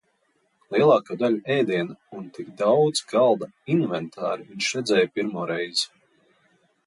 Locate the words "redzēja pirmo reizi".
4.79-5.85